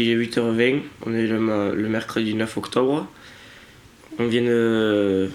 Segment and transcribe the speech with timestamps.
[0.00, 3.06] Il est 8h20, on est le, mercredi 9 octobre.
[4.20, 5.28] On vient de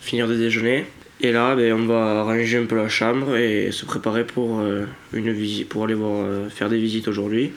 [0.00, 0.86] finir de déjeuner.
[1.20, 4.86] Et là, ben, on va ranger un peu la chambre et se préparer pour, euh,
[5.12, 7.52] une visite, pour aller voir, euh, faire des visites aujourd'hui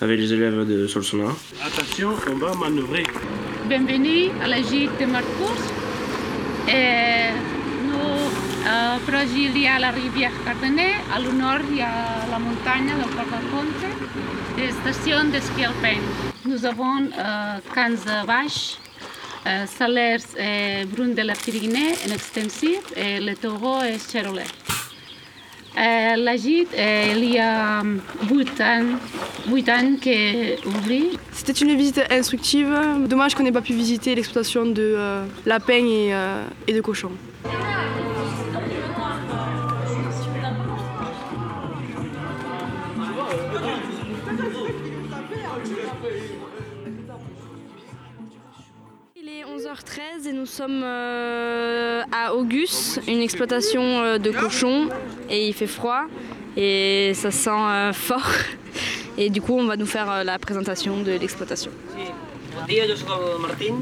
[0.00, 1.34] avec les élèves de Solsona.
[1.64, 3.02] Attention, on va manœuvrer.
[3.68, 5.56] Bienvenue à la gîte de Marcours.
[6.68, 7.57] Et
[8.68, 10.94] nous, euh, proche, il y a la rivière Cardenet.
[11.14, 13.84] À le nord, il y a la montagne del Port del Comte
[14.58, 16.00] et station de ski alpin.
[16.44, 18.78] Nous avons euh, 15 vaches,
[19.46, 24.44] euh, Salers et Brune de la Pyrénées, en extensif, et le taureau est Cherolet.
[25.76, 27.82] Euh, la gîte, il y a
[28.30, 28.84] 8 ans,
[29.48, 29.96] 8 ans.
[31.32, 32.76] C'était une visite instructive.
[33.06, 36.12] Dommage qu'on n'ait pas pu visiter l'exploitation de euh, lapins et,
[36.66, 37.12] et de cochons.
[49.16, 54.88] Il est 11h13 et nous sommes euh, à Auguste, une exploitation euh, de cochons
[55.28, 56.04] et il fait froid
[56.56, 58.30] et ça sent euh, fort.
[59.16, 61.72] Et du coup, on va nous faire la présentation de l'exploitation.
[62.58, 63.76] Bon dia, jo sóc el Martín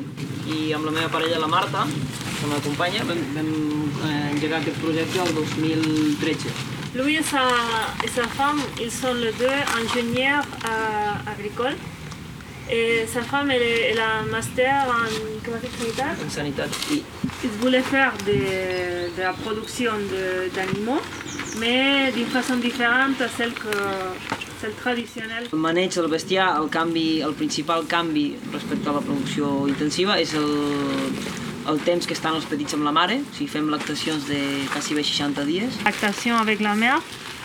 [0.52, 1.86] i amb la meva parella, la Marta,
[2.36, 3.48] que m'acompanya, vam, vam
[4.04, 6.75] eh, engegar aquest projecte el 2013.
[6.96, 7.44] Lui et sa,
[8.04, 11.76] et sa femme, ils sont les deux ingénieurs euh, agricoles.
[12.70, 16.10] Et sa femme, elle, est- elle a un master en sanitat.
[16.26, 16.66] En sanitat.
[16.90, 17.02] I
[17.44, 18.38] Ils voulaient faire de,
[19.16, 19.92] de la production
[20.54, 21.02] d'animaux,
[21.60, 23.74] mais d'une façon différente à celle, que,
[24.60, 25.46] celle traditionnelle.
[25.52, 30.32] el maneig del bestiar, el, canvi, el principal canvi respecte a la producció intensiva és
[30.34, 30.50] el,
[31.68, 34.38] el temps que estan els petits amb la mare, o sigui, fem lactacions de
[34.72, 35.78] quasi bé 60 dies.
[35.84, 37.00] Lactation avec la mère,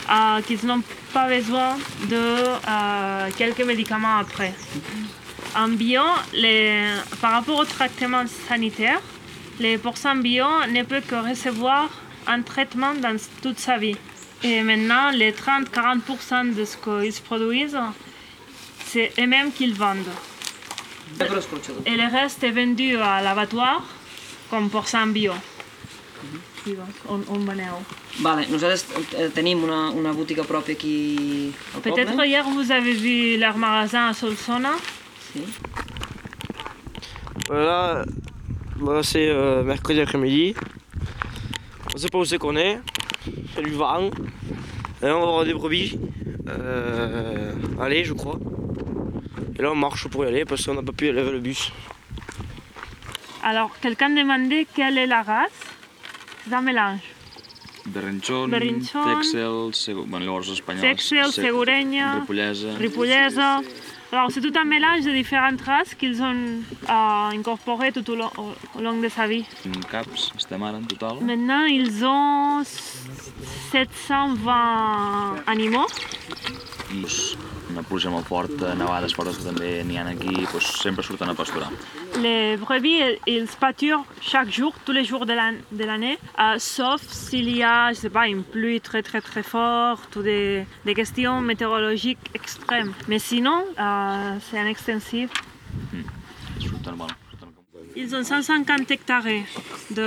[0.09, 0.83] euh, qu'ils n'ont
[1.13, 1.77] pas besoin
[2.09, 4.53] de euh, quelques médicaments après.
[5.55, 6.01] En bio,
[6.33, 9.01] les- par rapport au traitement sanitaire,
[9.59, 11.89] les porcins bio ne peuvent que recevoir
[12.27, 13.97] un traitement dans toute sa vie.
[14.43, 17.77] Et maintenant, les 30-40% de ce qu'ils produisent,
[18.85, 20.13] c'est eux-mêmes qu'ils vendent.
[21.85, 23.83] Et le reste est vendu à l'abattoir
[24.51, 25.33] comme porcin bio.
[27.09, 27.73] On, on veneu.
[28.21, 28.85] Vale, nosaltres
[29.17, 32.27] eh, tenim una, una botiga pròpia aquí al Peut-être poble.
[32.27, 34.73] hier vous avez vu leur magasin à Solsona?
[35.33, 35.41] Sí.
[37.47, 38.05] Voilà,
[38.75, 40.53] voilà c'est euh, mercredi après-midi.
[41.95, 42.79] On sait pas où c'est qu'on est.
[43.57, 44.11] A du vent.
[45.01, 45.97] Et là, on va voir des brebis.
[46.47, 48.37] Euh, aller, je crois.
[49.57, 51.39] Et là, on marche pour y aller parce qu'on n'a pas pu aller avec le
[51.39, 51.71] bus.
[53.43, 55.49] Alors, quelqu'un demandait quelle est la race.
[56.47, 56.99] C'est un mélange.
[57.87, 60.01] Berrinxon, Berrinxon, Texel, segu...
[60.05, 60.81] bueno, llavors espanyols.
[60.81, 62.67] Texel, Se- Segurenya, Ripollesa.
[62.77, 63.61] Ripollesa.
[64.11, 66.35] Alors, c'est tout un mélange de différentes races qu'ils ont
[66.89, 69.45] euh, incorporées tout au long, au- long de sa vie.
[69.89, 71.21] Caps, estem ara en total.
[71.21, 72.61] Maintenant, ils ont
[73.71, 75.87] 720 animaux.
[77.71, 81.35] Una pluja molt forta, nevades fortes que també n'hi ha aquí, doncs sempre surten a
[81.35, 81.69] pasturar.
[82.21, 87.01] Les brebis, ils pâturent chaque jour, tous les jours de l'an- de l'année, euh, sauf
[87.11, 90.93] s'il y a, je sais pas, une pluie très très très forte ou des, des
[90.93, 92.93] questions météorologiques extrêmes.
[93.07, 95.29] Mais sinon, euh, c'est un extensif.
[96.59, 97.63] Surten, bueno, surten com...
[97.95, 99.43] Ils ont 150 hectares
[99.89, 100.05] de...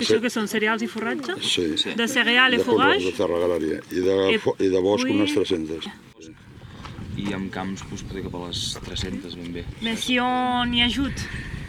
[0.00, 1.36] Això que són cereals i forratge?
[1.44, 1.66] Sí,
[1.96, 3.10] De cereal i de, futbol, forratge?
[3.10, 5.86] de terra agrària i de, I- fo- i de bosc unes 300.
[7.20, 9.64] I amb camps, doncs, potser cap a les 300 ben bé.
[9.82, 11.20] Mais si on y ajoute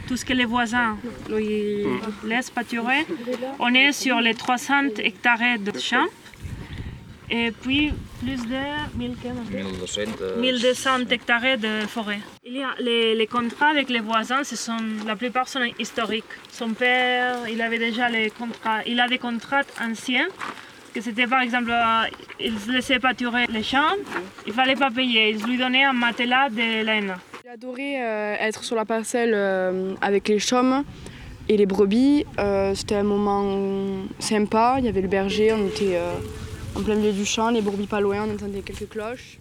[0.08, 0.96] tout ce que les voisins
[1.28, 1.84] lui
[2.24, 3.06] laissent pâturer,
[3.58, 6.08] on est sur les 300 hectares de champs
[7.30, 8.62] et puis plus de
[8.98, 10.38] 1000 que- 1.200...
[10.40, 12.20] 1200 hectares de forêt.
[12.44, 14.76] Il y a les, les contrats avec les voisins, ce sont,
[15.06, 16.24] la plupart sont historiques.
[16.50, 20.28] Son père, il avait déjà les contrats, il a des contrats anciens,
[20.92, 22.04] que c'était par exemple, euh,
[22.40, 23.96] il laissait pâturer les champs,
[24.46, 27.14] il fallait pas payer, il lui donnait un matelas de laine.
[27.44, 30.84] J'ai adoré euh, être sur la parcelle euh, avec les chaumes
[31.48, 32.24] et les brebis.
[32.38, 34.76] Euh, C'était un moment sympa.
[34.78, 35.98] Il y avait le berger, on était
[36.76, 39.38] en plein milieu du champ, les brebis pas loin, on entendait quelques cloches.